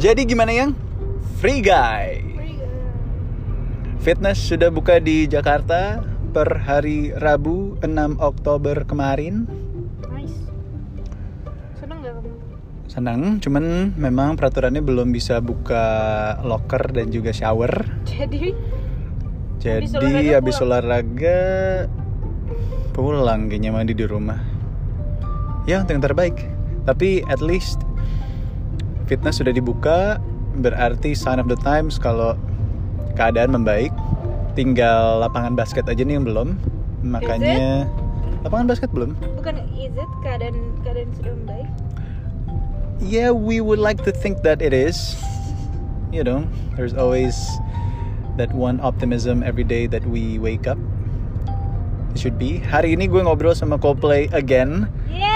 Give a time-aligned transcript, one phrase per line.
[0.00, 0.72] Jadi gimana yang?
[1.44, 2.24] Free Guy.
[4.00, 6.00] Fitness sudah buka di Jakarta
[6.32, 9.44] per hari Rabu 6 Oktober kemarin.
[10.08, 10.48] Nice.
[11.76, 12.32] Seneng gak kamu?
[12.88, 15.84] Senang, cuman memang peraturannya belum bisa buka
[16.48, 17.84] locker dan juga shower.
[18.08, 18.56] Jadi
[19.60, 20.64] Jadi olahraga habis pulang.
[20.80, 21.38] olahraga
[22.96, 24.40] pulang kayaknya mandi di rumah.
[25.68, 26.40] Ya untuk yang terbaik.
[26.88, 27.84] Tapi at least
[29.10, 30.22] fitness sudah dibuka,
[30.62, 32.38] berarti sign of the times kalau
[33.18, 33.90] keadaan membaik.
[34.54, 36.54] Tinggal lapangan basket aja nih yang belum.
[37.02, 37.90] Makanya
[38.46, 39.18] lapangan basket belum.
[39.34, 40.54] bukan is it keadaan
[40.86, 41.68] keadaan sudah membaik?
[43.00, 45.18] Yeah, we would like to think that it is.
[46.12, 46.44] You know,
[46.76, 47.34] there's always
[48.36, 50.76] that one optimism every day that we wake up.
[52.12, 52.58] It should be.
[52.60, 55.30] Hari ini gue ngobrol sama Coldplay again Yeah.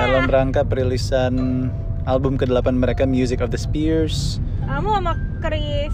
[0.00, 1.68] dalam rangka perilisan
[2.04, 4.40] album ke-8 mereka Music of the Spears.
[4.64, 5.92] Kamu sama Chris.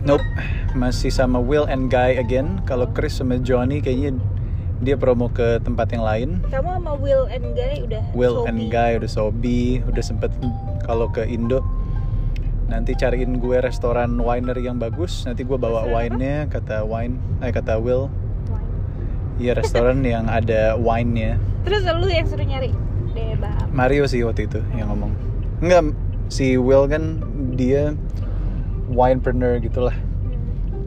[0.00, 0.24] Nope,
[0.72, 2.64] masih sama Will and Guy again.
[2.64, 4.16] Kalau Chris sama Johnny kayaknya
[4.80, 6.28] dia promo ke tempat yang lain.
[6.48, 8.48] Kamu sama Will and Guy udah Will Sobi.
[8.48, 10.32] and Guy udah Sobi, udah sempet
[10.88, 11.60] kalau ke Indo
[12.70, 15.28] nanti cariin gue restoran winery yang bagus.
[15.28, 18.08] Nanti gue bawa wine-nya kata wine, eh kata Will.
[19.36, 21.36] Iya restoran yang ada wine-nya.
[21.64, 22.72] Terus lu yang suruh nyari
[23.10, 23.68] Debab.
[23.74, 25.29] Mario sih waktu itu yang ngomong.
[25.60, 25.92] Enggak,
[26.28, 27.20] si Will kan
[27.54, 27.92] dia
[28.88, 29.94] winepreneur gitulah,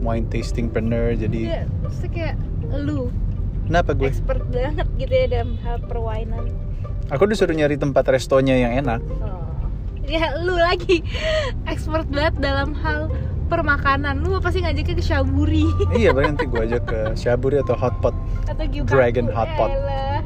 [0.00, 1.14] wine tasting preneur.
[1.14, 2.36] Jadi Iya, terus kayak
[2.74, 3.08] lu
[3.64, 4.10] kenapa gue?
[4.10, 6.50] expert banget gitu ya dalam hal perwainan.
[7.08, 9.00] Aku disuruh nyari tempat restonya yang enak.
[9.20, 9.40] Oh.
[10.04, 11.00] Ya lu lagi
[11.72, 13.08] expert banget dalam hal
[13.46, 14.20] permakanan.
[14.20, 15.64] Lu pasti ngajaknya ke Shaburi
[16.00, 18.12] iya, paling nanti gue ajak ke Shaburi atau Hotpot.
[18.44, 18.90] atau Gyukaku.
[18.90, 19.70] Dragon Hot Pot.
[19.70, 20.20] Elah.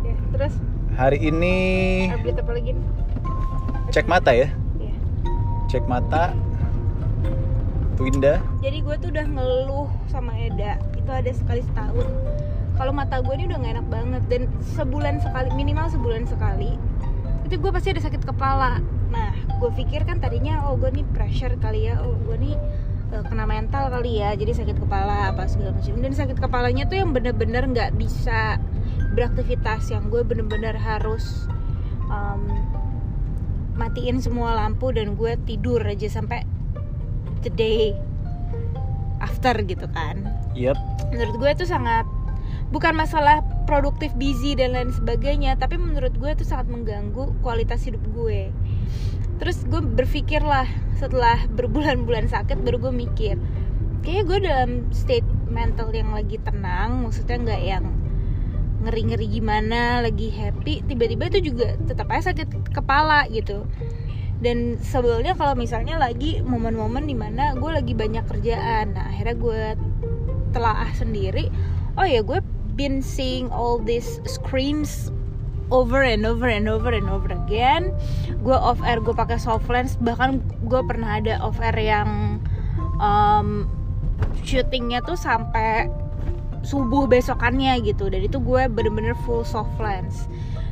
[0.00, 0.54] Ya, terus
[0.98, 1.56] Hari ini
[2.10, 2.70] update apa lagi?
[2.74, 2.86] nih?
[3.88, 4.92] cek mata ya, Ya.
[5.70, 6.34] cek mata.
[7.94, 8.42] Twinda.
[8.58, 12.06] Jadi gue tuh udah ngeluh sama Eda itu ada sekali setahun.
[12.74, 14.42] Kalau mata gue ini udah gak enak banget dan
[14.74, 16.78] sebulan sekali minimal sebulan sekali
[17.42, 18.82] itu gue pasti ada sakit kepala.
[19.14, 22.54] Nah gue pikir kan tadinya oh gue nih pressure kali ya, oh gue nih
[23.14, 25.94] eh, kena mental kali ya, jadi sakit kepala apa segala macam.
[25.94, 28.58] Dan sakit kepalanya tuh yang bener-bener nggak bisa
[29.18, 31.50] beraktivitas, yang gue bener-bener harus
[32.06, 32.42] em,
[33.74, 36.42] matiin semua lampu dan gue tidur aja sampai
[37.42, 37.94] the day
[39.22, 40.26] after gitu kan
[40.58, 40.74] Yep.
[41.14, 42.02] menurut gue itu sangat
[42.74, 48.02] bukan masalah produktif busy dan lain sebagainya tapi menurut gue itu sangat mengganggu kualitas hidup
[48.10, 48.50] gue
[49.38, 50.66] terus gue berpikir lah
[50.98, 53.34] setelah berbulan-bulan sakit baru gue mikir
[54.02, 57.84] kayaknya gue dalam state mental yang lagi tenang maksudnya nggak yang
[58.84, 63.66] ngeri-ngeri gimana lagi happy tiba-tiba itu juga tetap aja sakit kepala gitu.
[64.38, 69.62] Dan sebelumnya kalau misalnya lagi momen-momen di mana gue lagi banyak kerjaan nah akhirnya gue
[70.54, 71.50] telaah sendiri
[71.98, 72.38] oh ya gue
[72.78, 75.10] been seeing all these screens
[75.74, 77.92] over and over and over and over again.
[78.46, 82.40] Gue off air gue pakai soft lens bahkan gue pernah ada off air yang
[83.02, 83.68] um,
[84.46, 85.90] syutingnya tuh sampai
[86.62, 88.10] subuh besokannya gitu.
[88.10, 90.26] Dan itu gue bener-bener full soft lens.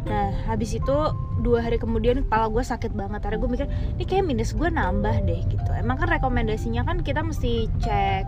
[0.06, 0.96] Nah habis itu
[1.42, 3.20] dua hari kemudian kepala gue sakit banget.
[3.22, 3.66] Akhirnya gue mikir
[3.98, 5.70] ini kayak minus gue nambah deh gitu.
[5.74, 8.24] Emang kan rekomendasinya kan kita mesti cek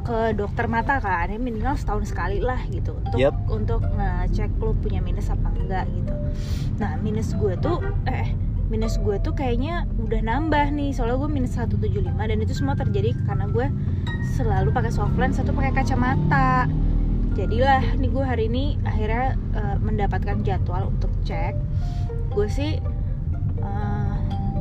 [0.00, 1.28] ke dokter mata kan.
[1.28, 2.96] Ya minimal setahun sekali lah gitu.
[2.96, 3.34] Untuk Yep.
[3.52, 6.14] untuk ngecek lu punya minus apa enggak gitu.
[6.80, 8.32] Nah minus gue tuh eh
[8.70, 10.96] minus gue tuh kayaknya udah nambah nih.
[10.96, 13.66] Soalnya gue minus 175 dan itu semua terjadi karena gue
[14.30, 16.64] selalu pakai soft lens atau pakai kacamata.
[17.34, 21.54] Jadilah nih gue hari ini akhirnya eh, mendapatkan jadwal untuk cek.
[22.30, 22.80] Gue sih
[23.58, 24.14] eh,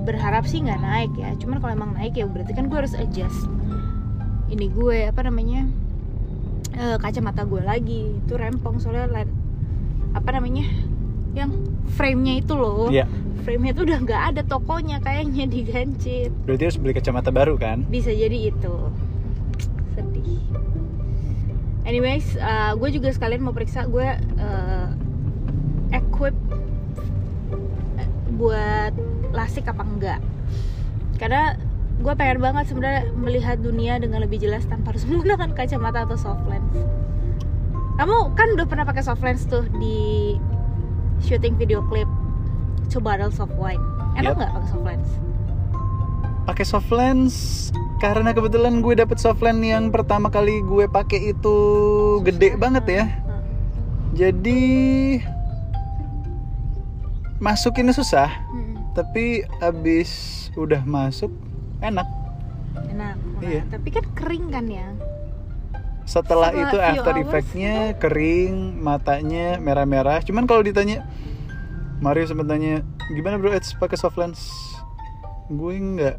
[0.03, 1.33] berharap sih nggak naik ya.
[1.35, 3.47] Cuman kalau emang naik ya berarti kan gue harus adjust
[4.49, 5.69] ini gue apa namanya
[6.73, 8.17] eh, kacamata gue lagi.
[8.19, 9.35] Itu rempong soalnya len-
[10.11, 10.65] apa namanya
[11.33, 11.53] yang
[11.93, 12.89] frame-nya itu loh.
[12.89, 13.05] Iya.
[13.39, 16.29] frame-nya tuh udah nggak ada tokonya kayaknya digancit.
[16.43, 17.81] Berarti harus beli kacamata baru kan?
[17.87, 18.75] bisa jadi itu
[21.89, 24.05] anyways uh, gue juga sekalian mau periksa gue
[24.37, 24.87] uh,
[25.89, 26.37] equip
[27.97, 28.93] eh, buat
[29.33, 30.19] lasik apa enggak.
[31.17, 31.57] Karena
[31.99, 36.45] gue pengen banget sebenarnya melihat dunia dengan lebih jelas tanpa harus menggunakan kacamata atau soft
[36.45, 36.77] lens.
[37.99, 40.37] Kamu kan udah pernah pakai soft lens tuh di
[41.25, 42.07] syuting video klip
[42.87, 43.81] Two Bottles of Wine.
[44.15, 44.39] Enak Yep.
[44.39, 45.09] nggak pakai soft lens?
[46.47, 47.35] Pakai soft lens
[47.99, 51.57] karena kebetulan gue dapet soft lens yang pertama kali gue pakai itu
[52.23, 53.05] gede banget ya.
[54.15, 54.59] Jadi
[57.39, 58.27] masukinnya susah.
[58.51, 58.75] Hmm.
[58.97, 60.11] tapi abis
[60.59, 61.31] udah masuk
[61.79, 62.03] enak
[62.89, 63.63] enak nah, Iya.
[63.71, 64.91] tapi kan kering kan ya
[66.03, 71.05] setelah, Setelah itu after effectnya kering matanya merah-merah cuman kalau ditanya
[72.03, 74.41] Mario sempat tanya gimana bro Eds pakai soft lens
[75.47, 76.17] gue nggak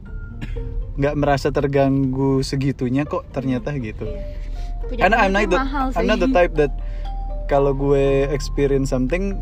[1.00, 4.04] nggak merasa terganggu segitunya kok ternyata gitu.
[4.90, 5.06] Iya.
[5.06, 5.58] karena I'm not the,
[5.96, 6.72] I'm not the type that
[7.48, 9.38] kalau gue experience something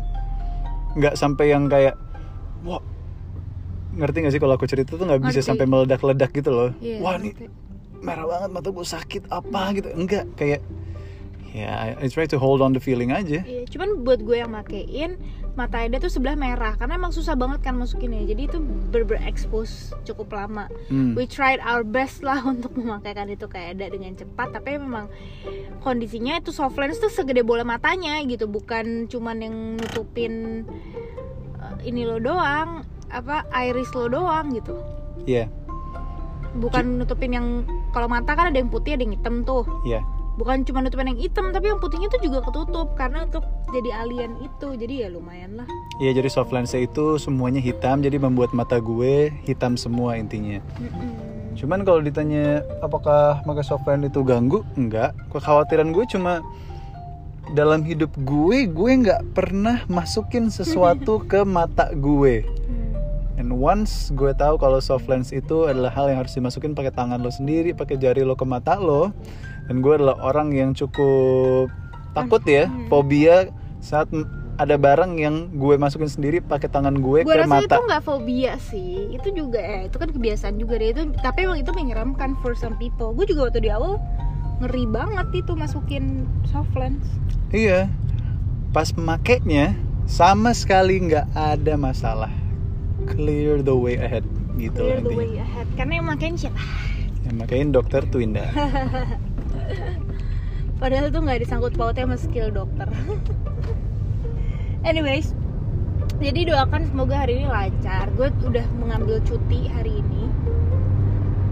[0.95, 1.99] nggak sampai yang kayak
[2.63, 2.81] wah
[3.99, 6.69] ngerti gak sih kalau aku cerita tuh nggak bisa sampai meledak-ledak gitu loh.
[6.79, 7.51] Iya, wah ngerti.
[7.99, 9.89] merah banget mata gue sakit apa gitu.
[9.91, 10.63] Enggak kayak
[11.49, 14.53] ya I, I try to hold on the feeling aja Iya, cuman buat gue yang
[14.53, 15.17] makein
[15.59, 18.23] mata Eda tuh sebelah merah karena emang susah banget kan masukinnya.
[18.23, 18.63] Jadi itu
[18.95, 20.71] ber expose cukup lama.
[20.87, 21.19] Hmm.
[21.19, 25.11] We tried our best lah untuk memakaikan itu ke Eda dengan cepat, tapi memang
[25.83, 30.63] kondisinya itu soft lens tuh segede bola matanya gitu, bukan cuman yang nutupin
[31.59, 34.79] uh, ini lo doang, apa iris lo doang gitu.
[35.27, 35.51] Iya,
[36.55, 37.47] Bukan nutupin yang
[37.91, 39.67] kalau mata kan ada yang putih ada yang hitam tuh.
[39.83, 39.99] iya.
[40.39, 43.43] Bukan cuma nutupin yang hitam tapi yang putihnya tuh juga ketutup karena untuk
[43.75, 45.67] jadi alien itu jadi ya lumayan lah
[45.99, 50.63] Iya jadi soft lens itu semuanya hitam jadi membuat mata gue hitam semua intinya.
[50.79, 51.11] Mm-mm.
[51.59, 54.63] Cuman kalau ditanya apakah pakai soft lens itu ganggu?
[54.79, 55.11] Enggak.
[55.27, 56.39] Kekhawatiran gue cuma
[57.51, 62.47] dalam hidup gue gue nggak pernah masukin sesuatu ke mata gue.
[63.39, 67.23] And once gue tahu kalau soft lens itu adalah hal yang harus dimasukin pakai tangan
[67.23, 69.15] lo sendiri, pakai jari lo ke mata lo.
[69.65, 71.71] Dan gue adalah orang yang cukup
[72.11, 72.91] takut ya, Hmm.
[72.91, 73.47] fobia
[73.79, 74.11] saat
[74.59, 77.79] ada barang yang gue masukin sendiri pakai tangan gue, gue ke rasa mata.
[77.79, 81.63] itu nggak fobia sih itu juga ya itu kan kebiasaan juga deh itu tapi emang
[81.63, 83.95] itu menyeramkan for some people gue juga waktu di awal
[84.59, 87.07] ngeri banget itu masukin soft lens
[87.49, 87.87] Iya.
[88.69, 92.29] Pas makainya sama sekali nggak ada masalah.
[93.07, 94.27] Clear the way ahead
[94.59, 95.67] gitu clear the way ahead.
[95.79, 96.59] Karena yang makain siapa?
[97.23, 98.51] Yang makain dokter Twinda.
[100.81, 102.87] padahal tuh nggak disangkut pautnya sama skill dokter.
[104.89, 105.35] Anyways
[106.19, 108.11] jadi doakan semoga hari ini lancar.
[108.19, 110.18] Gue udah mengambil cuti hari ini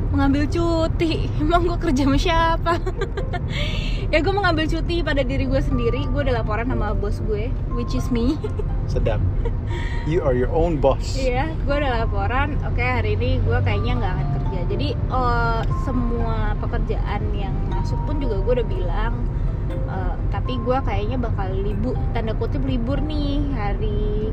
[0.10, 2.74] mengambil cuti emang gue kerja sama siapa
[4.14, 7.94] ya gue mengambil cuti pada diri gue sendiri gue udah laporan sama bos gue which
[7.94, 8.40] is me
[8.88, 9.20] Sedap.
[10.08, 11.20] You are your own boss.
[11.20, 12.56] Iya, gue udah laporan.
[12.64, 14.60] Oke, hari ini gue kayaknya nggak akan kerja.
[14.72, 19.14] Jadi eh, semua pekerjaan yang masuk pun juga gue udah bilang.
[19.68, 24.32] eh, tapi gue kayaknya bakal libur, tanda kutip libur nih hari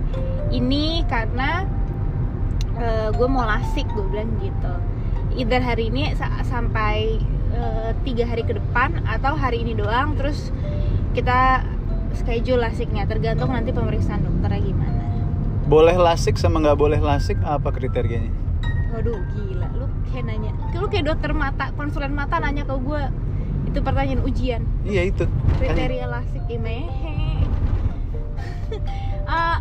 [0.54, 1.66] ini karena
[3.10, 4.74] gue mau lasik gue bilang gitu.
[5.34, 7.18] Either hari ini sa- sampai
[7.50, 10.14] eh, tiga hari ke depan atau hari ini doang.
[10.14, 10.50] Terus
[11.12, 11.62] kita
[12.12, 15.02] schedule lasiknya tergantung nanti pemeriksaan dokternya gimana.
[15.64, 18.30] Boleh lasik sama nggak boleh lasik apa kriterianya?
[18.92, 23.02] Waduh gila, lu kayak nanya Lu kayak dokter mata, konsulen mata nanya ke gue
[23.66, 25.26] Itu pertanyaan ujian Iya itu.
[25.58, 27.42] Kriteria lasik imehe
[29.26, 29.58] Ah,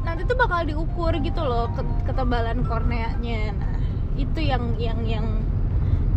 [0.00, 3.79] Nanti tuh bakal diukur gitu loh ke- Ketebalan korneanya Nah
[4.14, 5.26] itu yang yang yang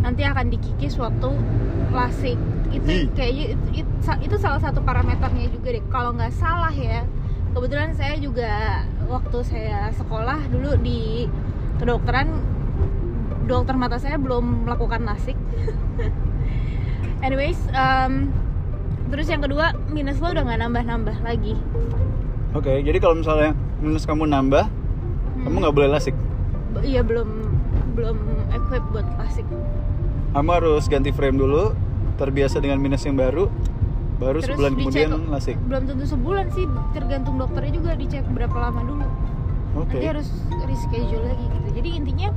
[0.01, 1.29] nanti akan dikikis waktu
[1.89, 2.35] lasik
[2.73, 3.91] itu kayaknya itu, itu,
[4.21, 5.83] itu salah satu parameternya juga deh.
[5.87, 7.05] Kalau nggak salah ya
[7.53, 11.29] kebetulan saya juga waktu saya sekolah dulu di
[11.77, 12.33] kedokteran
[13.45, 15.35] dokter mata saya belum melakukan lasik
[17.25, 18.31] anyways um,
[19.11, 21.53] terus yang kedua minus lo udah nggak nambah-nambah lagi.
[22.53, 25.45] Oke, jadi kalau misalnya minus kamu nambah, Hmm.
[25.45, 26.13] kamu nggak boleh lasik.
[26.73, 27.52] B- iya belum
[27.93, 28.17] belum
[28.51, 29.45] equip buat lasik
[30.33, 31.77] Kamu harus ganti frame dulu,
[32.17, 33.53] terbiasa dengan minus yang baru,
[34.17, 35.55] baru Terus sebulan kemudian lasik.
[35.69, 36.65] belum tentu sebulan sih
[36.97, 39.07] tergantung dokternya juga dicek berapa lama dulu.
[39.73, 39.97] Oke.
[39.97, 40.29] nanti harus
[40.69, 41.69] reschedule lagi gitu.
[41.81, 42.29] Jadi intinya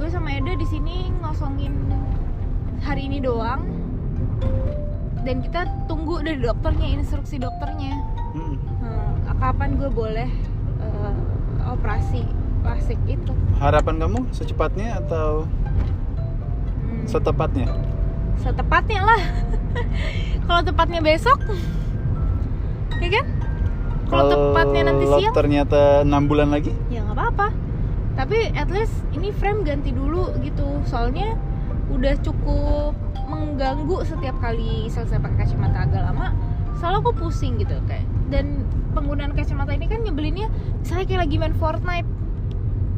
[0.00, 1.72] gue sama Eda di sini ngosongin
[2.80, 3.64] hari ini doang.
[5.24, 7.92] Dan kita tunggu dari dokternya instruksi dokternya.
[8.32, 8.56] Mm.
[8.80, 10.30] Hmm, kapan gue boleh
[10.80, 11.14] eh,
[11.68, 12.24] operasi
[12.60, 15.44] plastik itu Harapan kamu secepatnya atau
[16.78, 17.68] Hmm, setepatnya?
[18.38, 19.22] setepatnya lah.
[20.46, 21.36] Kalau tepatnya besok
[22.96, 23.26] ya kan?
[24.08, 25.34] Kalau tepatnya nanti siang.
[25.34, 26.72] ternyata enam bulan lagi?
[26.88, 27.48] ya nggak apa-apa.
[28.14, 30.80] Tapi at least ini frame ganti dulu gitu.
[30.82, 31.36] Soalnya
[31.88, 32.96] udah cukup
[33.26, 36.32] mengganggu setiap kali selesai pakai kacamata agak lama.
[36.74, 38.06] Selalu aku pusing gitu kayak.
[38.28, 40.48] Dan penggunaan kacamata ini kan nyebelinnya
[40.78, 42.08] misalnya kayak lagi main Fortnite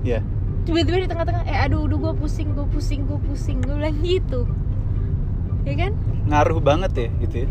[0.01, 0.25] Ya.
[0.65, 4.45] tiba-tiba di tengah-tengah eh aduh aduh gue pusing gue pusing gue pusing gue bilang gitu
[5.65, 5.93] ya kan
[6.29, 7.49] Ngaruh banget ya gitu ya.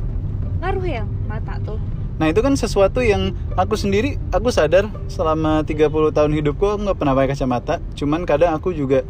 [0.62, 1.80] ngaruh ya mata tuh
[2.20, 7.00] Nah itu kan sesuatu yang aku sendiri aku sadar selama 30 tahun hidupku aku nggak
[7.00, 7.80] pernah pakai kacamata.
[7.96, 9.08] Cuman kadang aku juga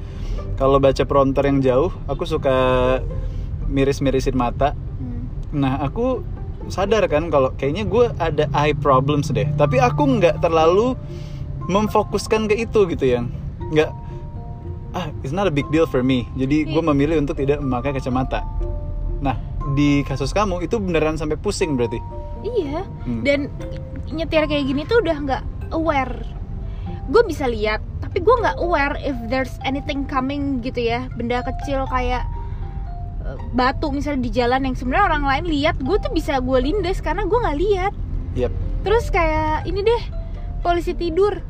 [0.61, 2.53] kalau baca prompter yang jauh aku suka
[3.65, 4.77] miris-mirisin mata.
[5.01, 5.25] Hmm.
[5.57, 6.21] Nah aku
[6.69, 9.49] sadar kan kalau kayaknya gue ada eye problems deh.
[9.57, 10.93] Tapi aku nggak terlalu
[11.69, 13.21] memfokuskan ke itu gitu ya.
[13.69, 13.89] Nggak
[14.97, 16.25] ah it's not a big deal for me.
[16.33, 16.89] Jadi gue Iya.
[16.89, 18.41] memilih untuk tidak memakai kacamata.
[19.21, 19.37] Nah
[19.77, 22.01] di kasus kamu itu beneran sampai pusing berarti.
[22.41, 22.89] Iya.
[23.05, 23.21] Hmm.
[23.21, 23.39] Dan
[24.09, 26.25] nyetir kayak gini tuh udah nggak aware.
[27.09, 31.85] Gue bisa lihat, tapi gue nggak aware if there's anything coming gitu ya, benda kecil
[31.89, 32.21] kayak
[33.25, 37.01] eh, batu misalnya di jalan yang sebenarnya orang lain lihat, gue tuh bisa gue lindes
[37.01, 37.93] karena gue nggak lihat.
[38.37, 38.53] Yap.
[38.85, 40.01] Terus kayak ini deh
[40.59, 41.41] polisi tidur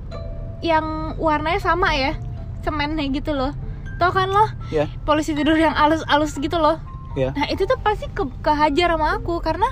[0.59, 2.15] yang warnanya sama ya,
[2.61, 3.55] semennya gitu loh.
[3.99, 4.47] Tau kan lo?
[4.71, 4.87] Ya.
[5.03, 6.79] Polisi tidur yang alus-alus gitu loh.
[7.17, 7.35] Ya.
[7.35, 9.67] Nah itu tuh pasti ke kehajar sama aku karena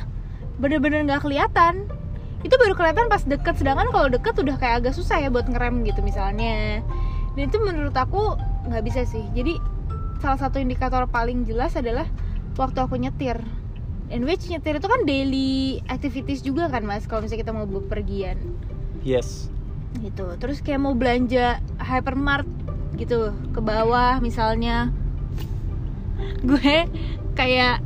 [0.60, 1.88] bener-bener nggak kelihatan.
[2.44, 5.86] Itu baru kelihatan pas deket, sedangkan kalau deket udah kayak agak susah ya buat ngerem
[5.88, 6.84] gitu misalnya.
[7.38, 8.36] Dan itu menurut aku
[8.68, 9.24] nggak bisa sih.
[9.32, 9.58] Jadi
[10.20, 12.10] salah satu indikator paling jelas adalah
[12.58, 13.38] waktu aku nyetir.
[14.08, 18.40] And which nyetir itu kan daily activities juga kan mas kalau misalnya kita mau bepergian
[19.08, 19.48] Yes.
[20.04, 20.36] gitu.
[20.36, 22.44] Terus kayak mau belanja hypermart
[23.00, 24.92] gitu ke bawah misalnya
[26.42, 26.90] gue
[27.38, 27.80] kayak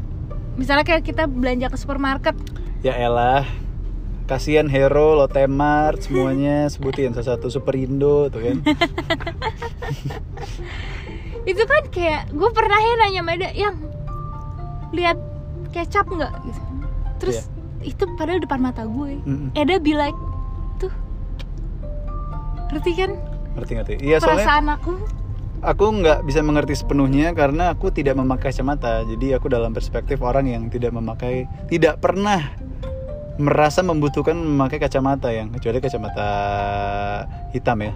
[0.56, 2.34] misalnya kayak kita belanja ke supermarket
[2.82, 3.46] Ya elah.
[4.26, 8.58] Kasihan Hero, Lotte Mart, semuanya sebutin satu-satu Superindo tuh kan.
[11.52, 13.76] itu kan kayak gue pernah ya nanya Meda yang
[14.94, 15.18] lihat
[15.74, 16.62] kecap nggak gitu
[17.18, 17.50] terus
[17.82, 19.50] itu padahal depan mata gue Mm-mm.
[19.58, 20.14] Eda be like
[22.72, 23.12] ngerti kan
[23.52, 23.94] Ngerti ngerti.
[24.00, 24.92] Iya soalnya perasaan aku
[25.62, 29.04] aku nggak bisa mengerti sepenuhnya karena aku tidak memakai kacamata.
[29.06, 32.40] Jadi aku dalam perspektif orang yang tidak memakai, tidak pernah
[33.36, 36.30] merasa membutuhkan memakai kacamata yang kecuali kacamata
[37.52, 37.94] hitam ya.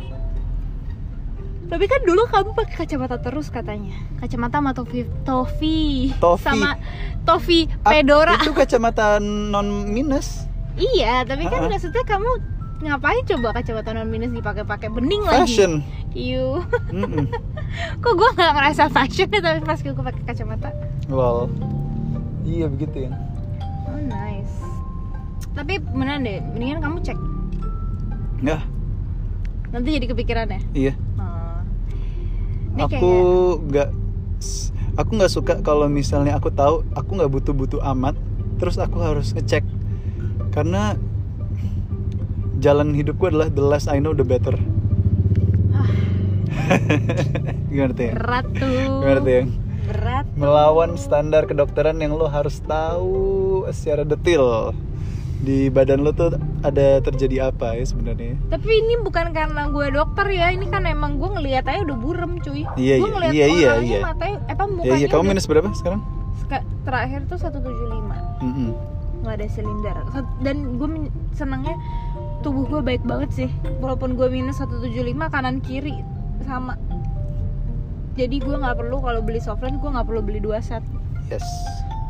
[1.65, 6.45] tapi kan dulu kamu pakai kacamata terus katanya kacamata sama tofi tofi Tofi.
[6.45, 6.77] sama
[7.25, 10.45] tofi Ah, pedora Itu kacamata non minus.
[10.77, 11.71] Iya, tapi kan Ha-ha.
[11.71, 12.29] maksudnya kamu
[12.83, 15.47] ngapain coba kacamata non minus dipakai-pakai bening lagi?
[15.47, 15.71] Fashion.
[16.11, 16.59] Iu.
[16.91, 17.25] Mm-mm.
[18.03, 20.69] Kok gue nggak ngerasa fashion ya tapi pas gue pakai kacamata.
[21.07, 21.47] Well,
[22.43, 23.11] iya begitu ya.
[23.87, 24.55] Oh nice.
[25.55, 27.19] Tapi beneran deh, mendingan kamu cek.
[28.43, 28.61] Nggak,
[29.71, 30.59] Nanti jadi kepikiran ya.
[30.75, 30.93] iya.
[31.15, 31.59] Oh.
[32.75, 33.11] Ini aku
[33.71, 33.89] nggak
[34.95, 38.15] aku nggak suka kalau misalnya aku tahu aku nggak butuh-butuh amat
[38.55, 39.63] terus aku harus ngecek
[40.55, 40.95] karena
[42.65, 44.57] jalan hidupku adalah the less I know the better
[45.71, 45.85] Ah.
[47.69, 48.89] gimana tuh ya berat tuh.
[48.97, 49.43] gimana tuh ya
[49.85, 50.25] Berat.
[50.33, 53.21] melawan standar kedokteran yang lo harus tahu
[53.69, 54.73] secara detail
[55.37, 60.25] di badan lo tuh ada terjadi apa ya sebenarnya Tapi ini bukan karena gue dokter
[60.31, 62.65] ya, ini kan emang gue ngelihat aja udah burem cuy.
[62.73, 63.99] Iya, gue iya, ngeliat iya, iya, iya.
[64.01, 66.01] matanya, eh, apa ya mukanya iya kamu udah- minus berapa sekarang
[66.35, 68.69] Seka- terakhir tuh 175 Mm-mm.
[69.21, 69.97] nggak ada silinder
[70.39, 70.87] dan gue
[71.31, 71.75] senangnya
[72.45, 73.49] tubuh gue baik banget sih.
[73.81, 76.05] Walaupun gue minus 175 kanan kiri
[76.45, 76.77] sama.
[78.13, 80.85] Jadi gue nggak perlu kalau beli softline gue nggak perlu beli dua set.
[81.33, 81.41] Yes.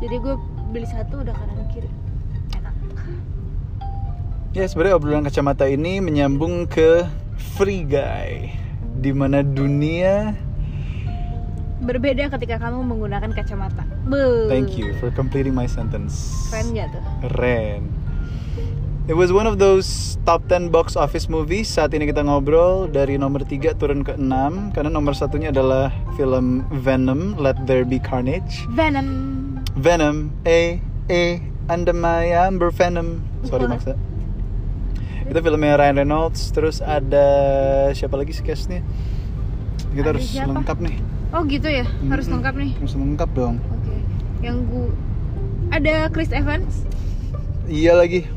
[0.04, 0.36] Jadi gue
[0.76, 1.88] beli satu udah kanan kiri.
[2.52, 2.74] Enak.
[4.52, 7.08] Ya sebenarnya obrolan kacamata ini menyambung ke
[7.56, 8.52] Free Guy
[9.00, 10.36] di mana dunia
[11.80, 13.88] berbeda ketika kamu menggunakan kacamata.
[14.04, 14.52] Be.
[14.52, 16.28] Thank you for completing my sentence.
[16.52, 17.02] Keren gak tuh?
[17.24, 17.88] Keren.
[19.08, 23.14] It was one of those top 10 box office movies Saat ini kita ngobrol dari
[23.14, 28.66] nomor 3 turun ke 6 Karena nomor satunya adalah film Venom Let There Be Carnage.
[28.74, 29.06] Venom.
[29.78, 30.34] Venom.
[30.42, 31.38] Eh Eh
[31.70, 33.22] Under my amber venom.
[33.46, 33.94] Sorry maksa
[35.30, 36.50] Itu filmnya Ryan Reynolds.
[36.50, 37.26] Terus ada
[37.94, 38.82] Siapa lagi sih castnya?
[39.94, 40.50] Kita Ada harus siapa?
[40.52, 40.96] lengkap nih.
[41.32, 41.86] Oh gitu ya?
[42.10, 42.70] Harus lengkap nih?
[42.82, 43.56] Harus lengkap dong.
[43.62, 43.94] Oke.
[44.42, 44.86] Yang gue
[45.70, 46.84] ada Chris Evans?
[47.66, 48.35] Iya lagi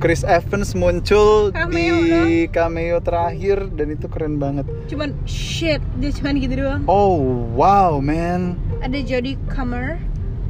[0.00, 4.64] Chris Evans muncul Cameo di cameo terakhir dan itu keren banget.
[4.86, 7.20] cuman shit dia cuman gitu doang Oh
[7.52, 8.56] wow man.
[8.80, 10.00] ada Jodie Comer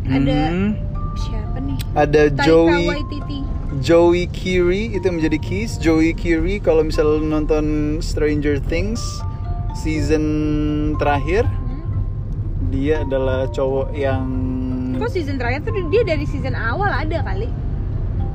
[0.07, 0.79] ada Hmm.
[1.15, 3.39] siapa nih Ada Taika Joey Waititi
[3.81, 5.75] Joey Kiri itu yang menjadi Keys.
[5.77, 7.65] Joey Kiri kalau misalnya lu nonton
[8.01, 9.03] Stranger Things
[9.77, 10.25] season
[10.97, 11.83] terakhir Hmm?
[12.69, 14.27] dia adalah cowok yang
[14.95, 17.51] kok season terakhir tuh dia dari season awal ada kali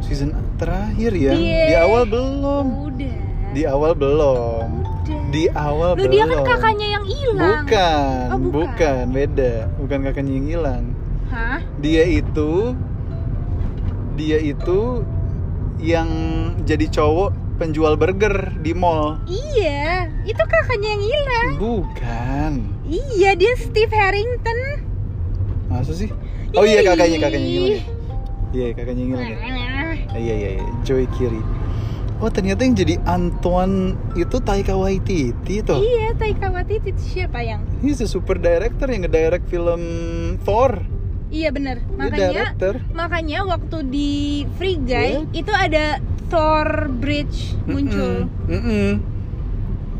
[0.05, 1.33] season terakhir ya.
[1.33, 1.61] Iya.
[1.65, 2.65] Di awal belum.
[2.87, 3.15] udah
[3.51, 4.67] Di awal belum.
[4.79, 6.11] udah Di awal Loh, belum.
[6.11, 8.51] dia kan kakaknya yang hilang Bukan, Oh, bukan.
[8.51, 9.53] bukan, beda.
[9.75, 10.83] Bukan kakaknya yang hilang.
[11.27, 12.73] hah Dia itu
[14.15, 15.03] dia itu
[15.77, 16.07] yang
[16.63, 19.19] jadi cowok penjual burger di mall.
[19.25, 21.49] Iya, itu kakaknya yang hilang.
[21.57, 22.51] Bukan.
[22.85, 24.59] Iya, dia Steve Harrington.
[25.67, 26.07] Masa sih?
[26.53, 27.71] Oh iya kakaknya kakaknya yang hilang.
[27.73, 27.81] ya?
[28.53, 29.27] Iya kakaknya yang hilang.
[29.27, 29.37] ya.
[30.15, 30.65] Iya iya iya.
[30.81, 31.41] Joy Kiri.
[32.15, 35.83] Oh ternyata yang jadi Antoine itu Taika Waititi tuh.
[35.83, 37.59] Iya, Taika Waititi itu siapa yang?
[37.83, 39.81] He's a super director yang ngedirect film
[40.41, 40.79] Thor.
[41.27, 42.79] Iya bener, makanya director.
[42.95, 44.11] makanya waktu di
[44.55, 45.35] Free Guy Iya.
[45.35, 45.85] itu ada
[46.31, 48.31] Thor Bridge muncul.
[48.47, 48.55] Mm-mm.
[48.55, 48.89] Mm-mm.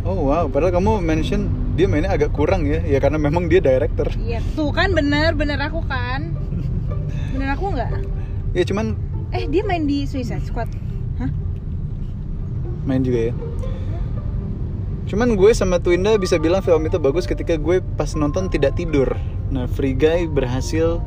[0.05, 4.07] Oh wow, padahal kamu mention dia mainnya agak kurang ya, ya karena memang dia director.
[4.15, 6.31] Iya, tuh kan bener, bener aku kan.
[7.36, 7.91] Bener aku nggak?
[8.55, 8.95] Ya cuman
[9.34, 10.70] Eh dia main di Suicide Squad.
[11.17, 11.32] Hah?
[12.86, 13.34] main juga ya.
[15.05, 19.10] Cuman gue sama Twinda bisa bilang film itu bagus ketika gue pas nonton tidak tidur.
[19.53, 20.98] Nah, Free Guy berhasil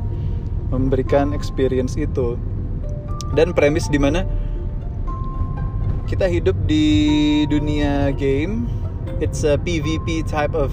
[0.71, 2.39] memberikan experience itu.
[3.35, 4.23] Dan premis di mana
[6.07, 8.65] kita hidup di dunia game,
[9.19, 10.71] it's a PvP type of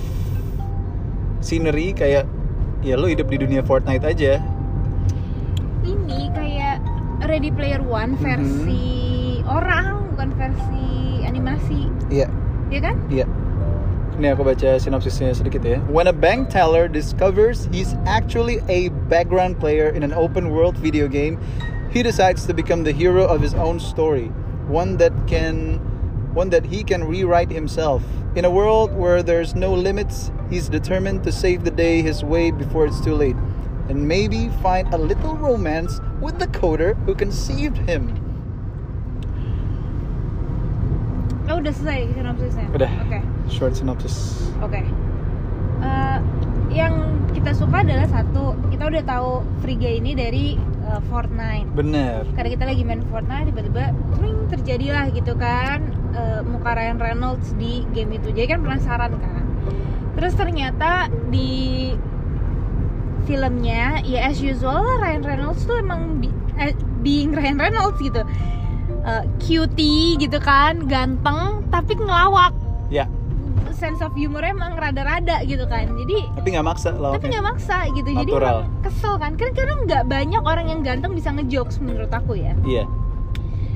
[1.42, 2.24] scenery kayak
[2.80, 4.38] ya lo hidup di dunia Fortnite aja.
[5.82, 6.45] Ini kayak
[7.24, 8.20] Ready Player One mhm.
[8.20, 8.84] versi
[9.48, 10.86] orang, bukan versi
[11.24, 12.28] animasi, Iya.
[12.68, 12.96] ya kan?
[13.08, 13.26] Iya.
[14.16, 15.76] Ini aku baca sinopsisnya sedikit ya.
[15.92, 21.04] When a bank teller discovers he's actually a background player in an open world video
[21.04, 21.36] game,
[21.92, 24.32] he decides to become the hero of his own story,
[24.72, 25.80] one that can
[26.32, 28.04] one that he can rewrite himself.
[28.36, 32.52] In a world where there's no limits, he's determined to save the day his way
[32.52, 33.36] before it's too late
[33.88, 38.10] and maybe find a little romance with the coder who conceived him.
[41.46, 42.66] Oh udah selesai sinopsisnya.
[42.74, 42.90] Udah.
[43.06, 43.18] Oke.
[43.46, 44.50] Short synopsis.
[44.58, 44.82] Oke.
[45.82, 46.18] Eh,
[46.74, 49.30] yang kita suka adalah satu, kita udah tahu
[49.62, 51.70] Frigga ini dari eh, Fortnite.
[51.78, 52.26] Bener.
[52.34, 53.94] Karena kita lagi main Fortnite, tiba-tiba
[54.50, 55.86] terjadilah gitu kan
[56.18, 58.34] eh, muka Ryan Reynolds di game itu.
[58.34, 59.44] Jadi kan penasaran kan.
[60.18, 61.92] Terus ternyata di
[63.26, 68.22] filmnya ya as usual lah Ryan Reynolds tuh emang bi- eh, being Ryan Reynolds gitu.
[69.02, 72.50] Eh, cutie gitu kan, ganteng tapi ngelawak
[72.86, 73.06] Ya,
[73.72, 77.28] sense of humornya emang rada-rada gitu kan jadi tapi nggak maksa tapi lawannya.
[77.28, 78.56] nggak maksa gitu jadi Natural.
[78.56, 82.54] emang kesel kan kan karena nggak banyak orang yang ganteng bisa ngejokes menurut aku ya
[82.62, 82.86] Iya.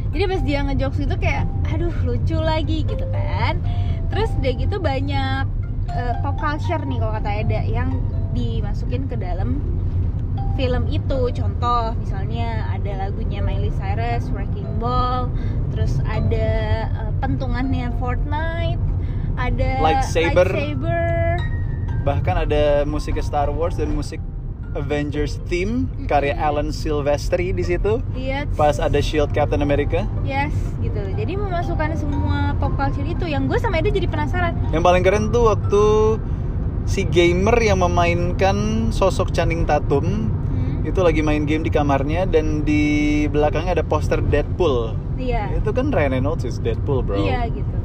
[0.08, 3.58] jadi pas dia ngejokes itu kayak aduh lucu lagi gitu kan
[4.08, 5.42] terus udah gitu banyak
[5.90, 7.90] eh, pop culture nih kalau kata Eda yang
[8.32, 9.58] dimasukin ke dalam
[10.54, 15.30] film itu contoh misalnya ada lagunya Miley Cyrus Wrecking Ball
[15.72, 16.50] terus ada
[16.90, 18.80] eh, pentungannya Fortnite
[19.40, 20.48] ada Lightsaber.
[20.52, 21.40] lightsaber.
[22.04, 24.20] Bahkan ada musik Star Wars dan musik
[24.76, 27.98] Avengers theme karya Alan Silvestri di situ.
[28.14, 30.06] Iya, Pas ada Shield Captain America.
[30.22, 31.00] yes gitu.
[31.16, 34.54] Jadi memasukkan semua pop culture itu yang gue sama Eda jadi penasaran.
[34.70, 35.82] Yang paling keren tuh waktu
[36.84, 42.66] si gamer yang memainkan sosok Channing Tatum Hmm, itu lagi main game di kamarnya dan
[42.66, 42.82] di
[43.30, 44.98] belakangnya ada poster Deadpool.
[45.14, 45.54] Iya.
[45.54, 47.20] Itu kan Ryan Reynolds is Deadpool, bro.
[47.20, 47.76] Iya gitu.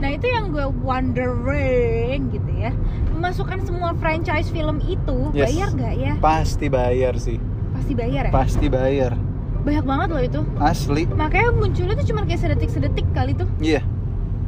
[0.00, 2.72] Nah itu yang gue wondering gitu ya.
[3.12, 5.52] Memasukkan semua franchise film itu Yes.
[5.52, 6.12] bayar nggak ya?
[6.18, 7.36] Pasti bayar sih.
[7.76, 8.32] Pasti bayar ya.
[8.32, 9.12] Pasti bayar.
[9.60, 10.40] Banyak banget loh itu.
[10.56, 11.04] Asli.
[11.10, 13.48] Makanya munculnya tuh cuma kayak sedetik-sedetik kali tuh.
[13.58, 13.82] Iya.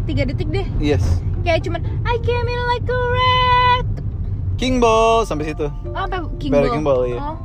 [0.07, 0.65] Tiga detik deh.
[0.79, 1.21] Yes.
[1.46, 3.87] Kayak cuman I came in like a rat.
[4.59, 5.70] King Ball sampai situ.
[5.70, 6.66] Oh, apa King Ball?
[6.70, 7.18] King Ball, iya.
[7.22, 7.37] Oh,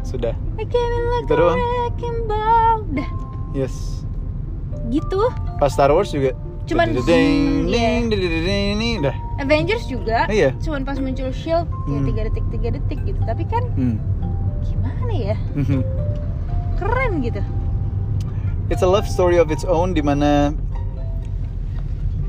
[0.00, 0.34] Sudah.
[0.56, 2.76] I came in like Gitu a wrecking ball.
[2.96, 3.10] Dah,
[3.52, 4.02] Yes.
[4.88, 5.28] gitu.
[5.60, 6.32] Pas Star Wars juga.
[6.64, 8.74] Cuman ding ding iya.
[8.78, 9.16] ding dah.
[9.42, 10.24] Avengers juga.
[10.30, 10.54] Iya.
[10.62, 12.06] Cuman pas muncul Shield ya Hmm.
[12.06, 13.20] tiga detik tiga detik gitu.
[13.26, 13.96] Tapi kan Hmm.
[14.62, 15.36] gimana ya?
[16.78, 17.42] Keren gitu.
[18.70, 20.54] It's a love story of its own di mana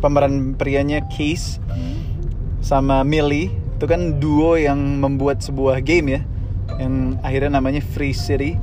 [0.02, 1.62] pemeran prianya Case
[2.60, 6.22] sama Millie itu kan duo yang membuat sebuah game ya
[6.78, 8.58] yang akhirnya namanya Free City.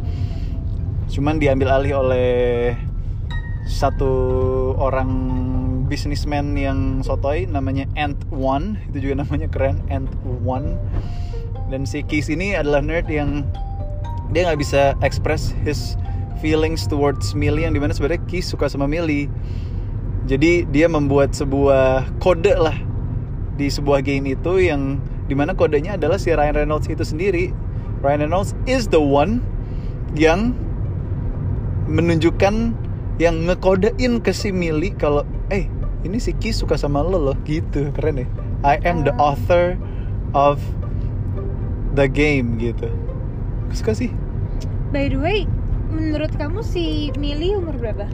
[1.09, 2.77] Cuman diambil alih oleh
[3.65, 4.13] satu
[4.77, 5.11] orang
[5.89, 8.79] bisnismen yang sotoy namanya Ant One.
[8.91, 10.11] Itu juga namanya keren Ant
[10.45, 10.77] One.
[11.69, 13.47] Dan si Case ini adalah nerd yang
[14.33, 15.97] dia nggak bisa express his
[16.39, 19.27] feelings towards Millie yang di mana sebenarnya Keith suka sama Millie
[20.29, 22.77] jadi dia membuat sebuah kode lah
[23.57, 27.51] di sebuah game itu yang di mana kodenya adalah si Ryan Reynolds itu sendiri.
[28.05, 29.41] Ryan Reynolds is the one
[30.13, 30.53] yang
[31.89, 32.77] menunjukkan
[33.17, 35.67] yang ngekodein ke si Millie kalau eh
[36.05, 37.89] ini si Keith suka sama lo loh gitu.
[37.97, 38.29] Keren ya.
[38.63, 39.33] I am the Ah.
[39.33, 39.81] author
[40.37, 40.61] of
[41.97, 42.93] the game gitu.
[43.73, 44.13] Suka sih.
[44.93, 45.49] By the way,
[45.89, 48.07] menurut kamu si Millie umur berapa?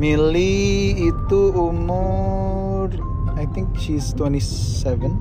[0.00, 2.88] Millie itu umur
[3.36, 5.12] I think she's 27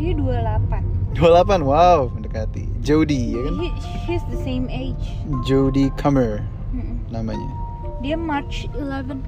[0.00, 2.64] Dia 28 28 wow mendekati.
[2.80, 3.54] Jodie ya kan?
[3.60, 3.68] He,
[4.08, 5.20] She's the same age.
[5.44, 6.40] Jodie Comer
[6.72, 6.96] Mm-mm.
[7.12, 7.44] namanya.
[8.00, 9.20] Dia March 11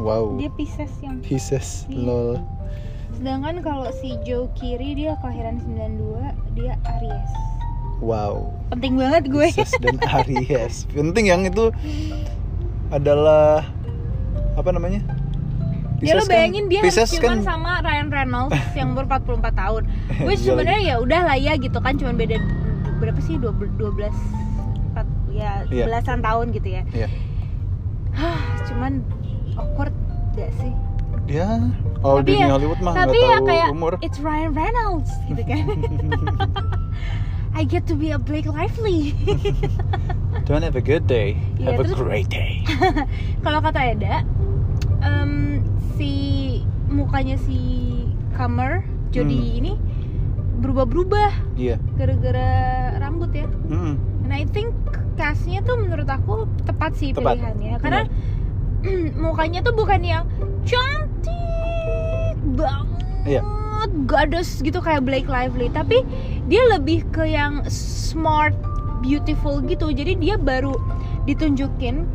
[0.00, 0.32] wow.
[0.40, 2.00] Dia Pisces yang Pisces Iya.
[2.00, 2.30] lol.
[3.12, 7.32] Sedangkan kalau si Joe Kiri dia kelahiran 92 Dia Aries.
[8.00, 8.56] Wow.
[8.72, 9.52] Penting banget gue.
[9.52, 10.88] Pisces dan Aries.
[10.88, 11.68] Penting yang itu
[12.88, 13.68] adalah
[14.58, 15.00] apa namanya
[15.98, 19.04] Ya lo Pisces kan- bayangin dia harus Pisces ciuman kan sama Ryan Reynolds yang umur
[19.04, 19.82] 44 tahun
[20.26, 22.38] Which Gila sebenarnya ya udah lah ya gitu kan Cuman beda
[22.98, 24.10] berapa sih 12, 12
[24.88, 25.84] empat, ya Iya.
[25.84, 27.08] belasan tahun gitu ya Iya.
[28.12, 29.02] Hah, Cuman
[29.54, 29.94] awkward
[30.34, 30.70] gak sih?
[31.26, 31.60] Ya,
[31.98, 33.92] kalau Tapi di ya- Hollywood mah Tapi ya tahu kayak umur.
[34.00, 35.62] It's Ryan Reynolds gitu kan
[37.58, 39.18] I get to be a Blake Lively
[40.44, 42.62] Don't have a good day, Iya, have a terus- great day.
[43.42, 44.22] Kalau kata Eda
[45.08, 45.32] em,
[45.92, 46.12] Si
[46.86, 47.58] mukanya si
[48.32, 49.58] Kamer Jody Hmm.
[49.58, 49.72] ini
[50.58, 51.78] berubah-berubah Iya.
[51.94, 52.48] gara-gara
[52.98, 53.46] rambut ya.
[53.66, 53.98] Mm-mm.
[54.22, 54.70] And I think
[55.14, 57.34] castnya tuh menurut aku tepat sih Tepat.
[57.34, 58.02] pilihannya karena
[59.18, 60.24] mukanya tuh bukan yang
[60.62, 63.42] cantik banget, Iya.
[64.06, 66.02] goddess gitu kayak Blake Lively, tapi
[66.46, 68.54] dia lebih ke yang smart,
[69.00, 69.90] beautiful gitu.
[69.90, 70.74] Jadi dia baru
[71.24, 72.06] ditunjukin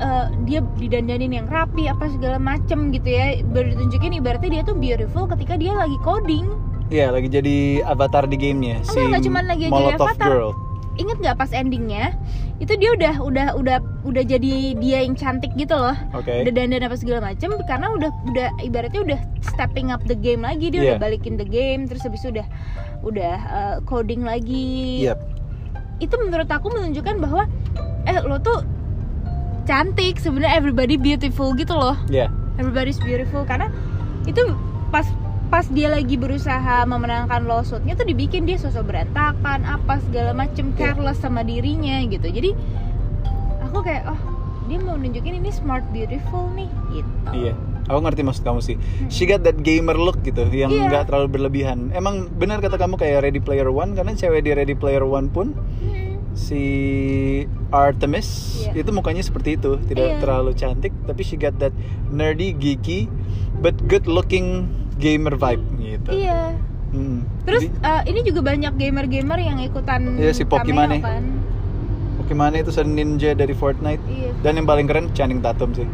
[0.00, 4.74] eh, dia didandanin yang rapi apa segala macem gitu ya baru ditunjukin ibaratnya dia tuh
[4.74, 6.48] beautiful ketika dia lagi coding
[6.90, 10.26] Iya, lagi jadi avatar di gamenya si Enggak, nggak cuman lagi jadi avatar.
[10.26, 10.52] Girl.
[10.98, 12.12] inget nggak pas endingnya
[12.58, 16.44] itu dia udah udah udah udah jadi dia yang cantik gitu loh Oke.
[16.44, 20.68] udah dandan apa segala macem karena udah udah ibaratnya udah stepping up the game lagi
[20.68, 20.88] dia Iya.
[20.92, 22.46] udah balikin the game terus habis itu udah
[23.00, 25.18] udah uh, coding lagi Yep.
[26.00, 27.48] itu menurut aku menunjukkan bahwa
[28.04, 28.60] eh lo tuh
[29.70, 32.26] cantik sebenarnya everybody beautiful gitu loh Iya.
[32.58, 33.70] everybody's beautiful karena
[34.26, 34.42] itu
[34.90, 35.06] pas
[35.46, 40.90] pas dia lagi berusaha memenangkan lawsuitnya tuh dibikin dia sosok berantakan apa segala macem Iya.
[40.90, 42.50] careless sama dirinya gitu jadi
[43.60, 44.20] aku kayak oh
[44.66, 47.54] dia mau nunjukin ini smart beautiful nih gitu Iya.
[47.86, 48.78] Aku ngerti maksud kamu sih.
[49.10, 50.86] She got that gamer look gitu, yang Iya.
[50.86, 51.90] nggak terlalu berlebihan.
[51.90, 55.58] Emang benar kata kamu kayak Ready Player One karena cewek di Ready Player One pun
[55.82, 56.09] Hmm.
[56.32, 56.62] Si
[57.70, 58.28] Artemis
[58.64, 58.80] Iya.
[58.80, 60.18] itu mukanya seperti itu, tidak Iya.
[60.18, 61.74] terlalu cantik, tapi she got that
[62.06, 63.10] nerdy, geeky,
[63.56, 64.66] but good looking
[64.96, 66.10] gamer vibe gitu.
[66.12, 66.54] iya
[66.90, 67.22] Hmm.
[67.42, 70.98] terus Jadi, eh, ini juga banyak gamer-gamer yang ikutan Iya, si Pokimane.
[70.98, 71.24] cameo kan
[72.16, 75.86] Pokemon itu seorang ninja dari Fortnite iya dan yang paling keren Channing Tatum sih.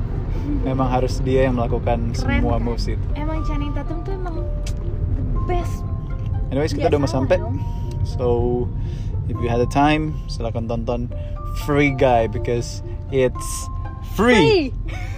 [0.62, 2.62] Memang harus dia yang melakukan Keren, semua kan?
[2.62, 3.00] moves itu.
[3.12, 4.36] emang Channing Tatum tuh emang
[5.06, 5.84] the best
[6.46, 7.42] Anyways, kita udah mau sampai.
[8.04, 8.26] So,
[9.28, 11.10] if you had the time, silakan tonton
[11.64, 13.68] Free Guy because it's
[14.14, 14.70] free.
[14.70, 15.04] Free.